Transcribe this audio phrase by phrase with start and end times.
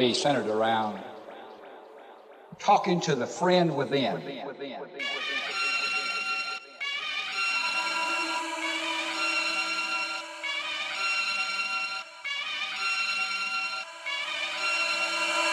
[0.00, 0.98] be centered around
[2.58, 4.14] talking to the friend within.
[4.14, 5.29] within, within, within.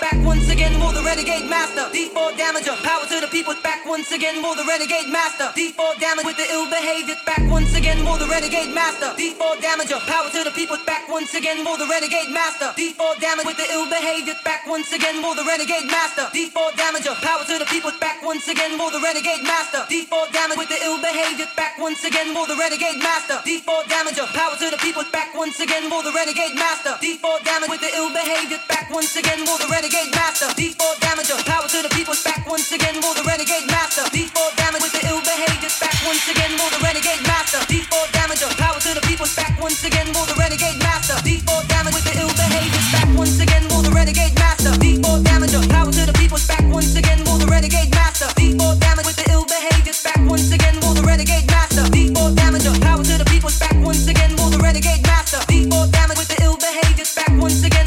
[0.08, 1.84] back once again more the renegade master.
[1.91, 5.52] D4 damager, power to the people, back once again more the renegade master.
[5.52, 9.12] D4 damage with the ill behavior, back once again more the renegade master.
[9.20, 12.72] D4 damager, power to the people, back once again more the renegade master.
[12.80, 16.32] D4 damage with the ill behavior, back once again more the renegade master.
[16.32, 19.84] D4 damager, power to the people, back once again more the renegade master.
[19.91, 23.43] D4 damage with the ill behavior, back once again more the renegade master.
[23.43, 26.96] D4 damager, power to the people, back once again for the renegade master.
[27.04, 30.93] D4 damage with the ill behavior, back once again for the renegade renegade master, D4
[31.01, 31.38] damager.
[31.45, 33.01] Power to the people's back once again.
[33.01, 35.79] Will the renegade master, D4 damage with the ill behaviors.
[35.79, 36.53] back once again.
[36.57, 38.49] Will the renegade master, D4 damager.
[38.57, 40.07] Power to the people's back once again.
[40.13, 42.88] Will the renegade master, D4 damage with the ill behaviors.
[42.93, 43.63] back once again.
[43.69, 45.63] Will the renegade master, D4 damager.
[45.69, 47.23] Power to the people's back once again.
[47.25, 50.77] Will the renegade master, D4 damage with the ill behavior back once again.
[50.81, 52.73] Will the renegade master, D4 damager.
[52.86, 54.36] Power to the people's back once again.
[54.38, 57.15] Will the renegade master, D4 damage with the ill behaviors.
[57.17, 57.87] back once again.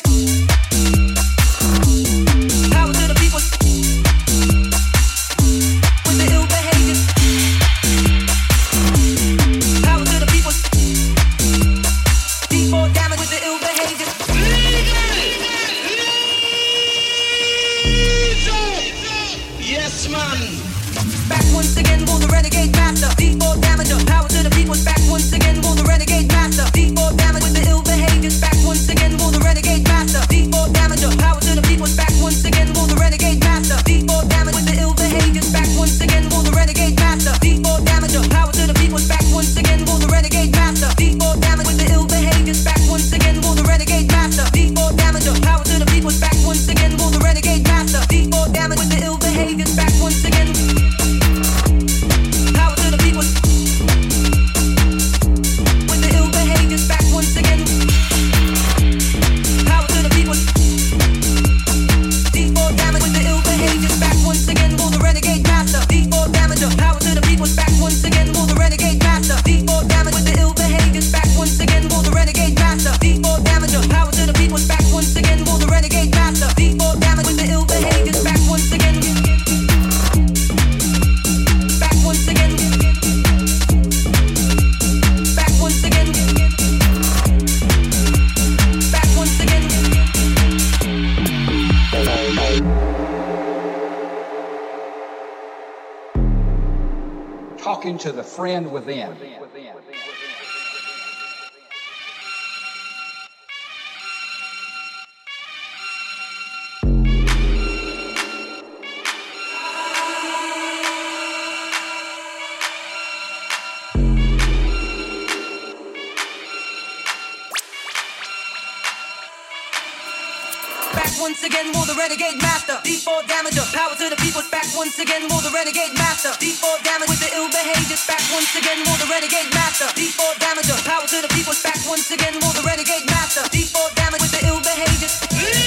[121.21, 122.81] once again, more the renegade master.
[122.81, 126.33] D4 damager, power to the people's back once again, more the renegade master.
[126.41, 129.85] D4 damage with the ill behavior, back once again, more the renegade master.
[129.93, 133.45] D4 damager, power to the people's back once again, more the renegade master.
[133.53, 135.60] D4 damage with the ill behavior.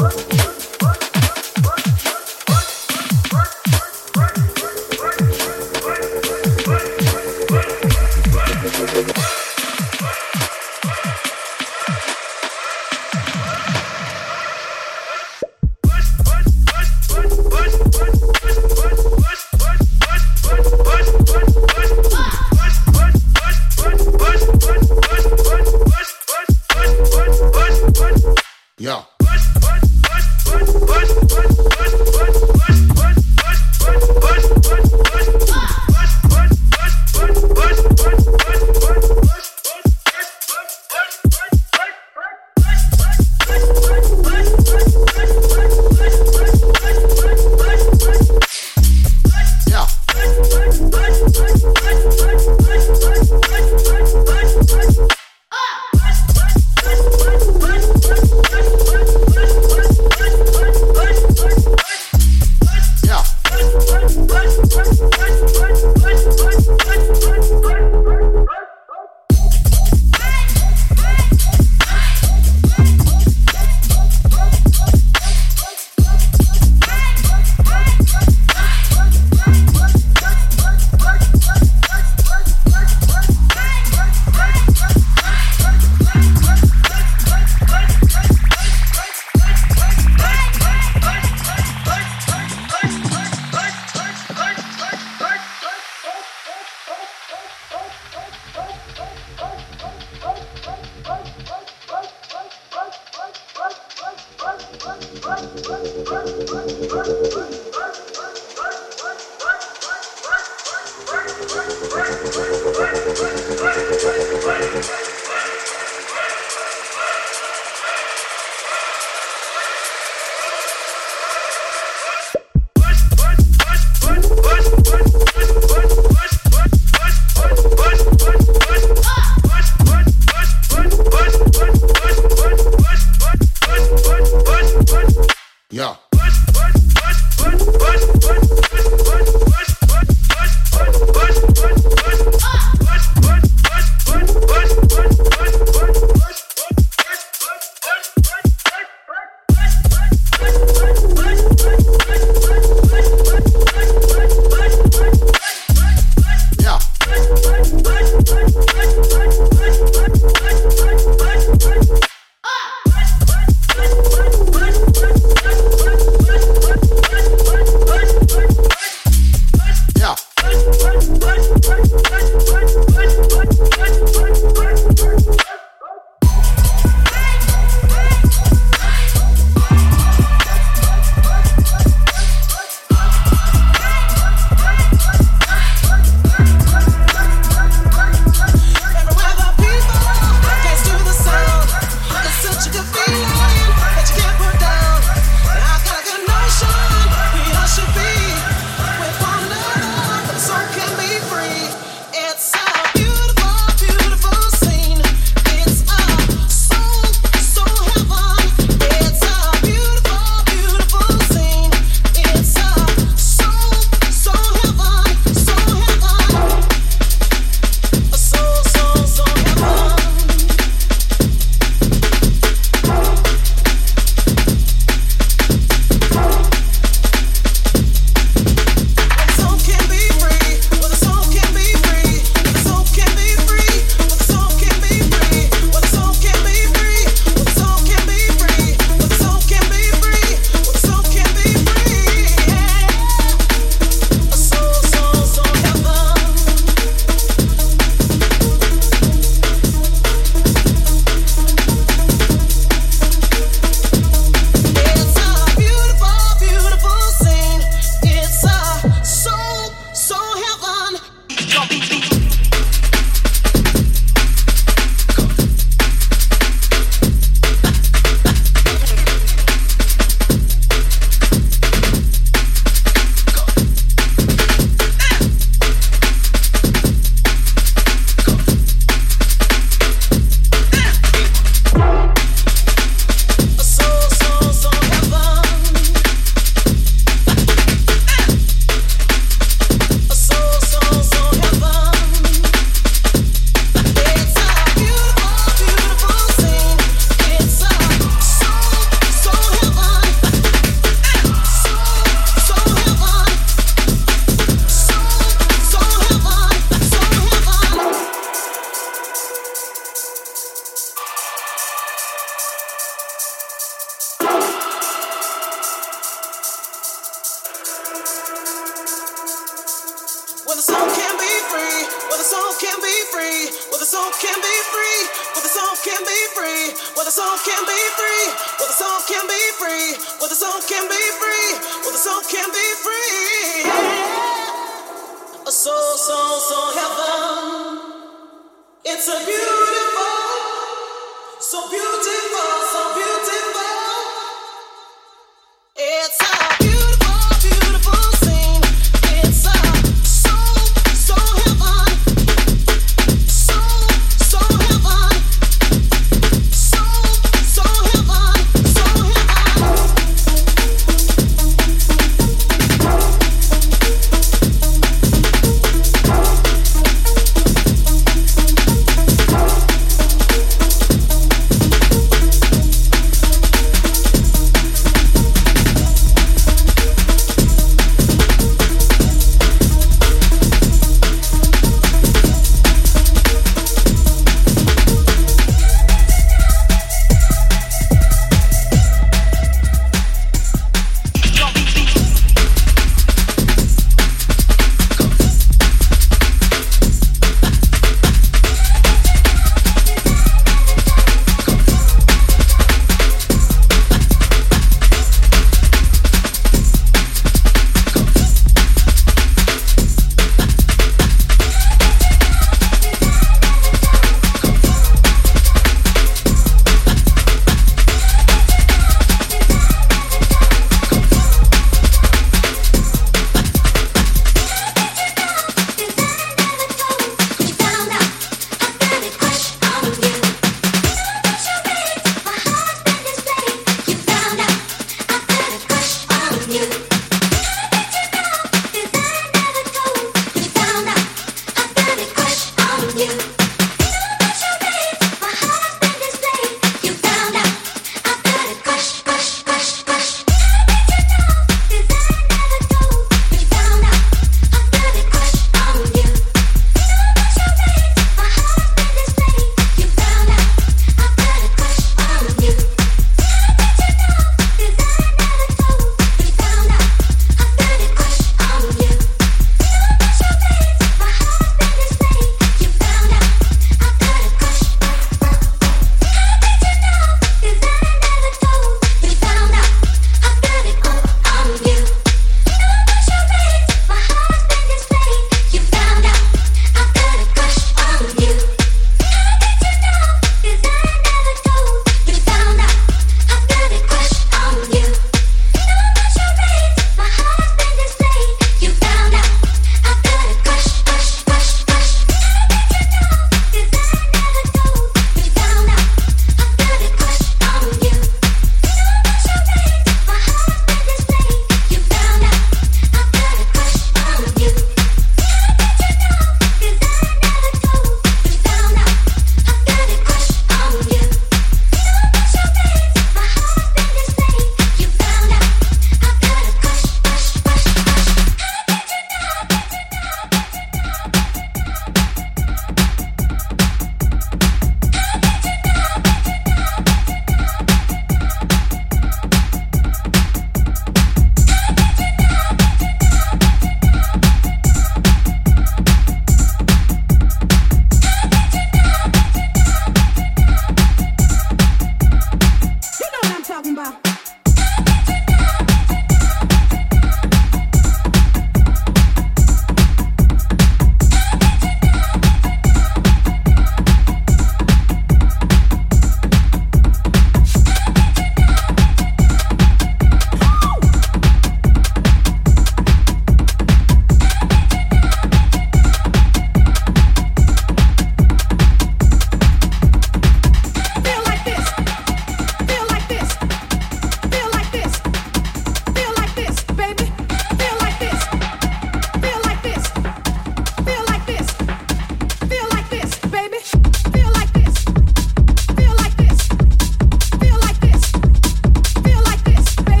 [0.00, 0.39] work.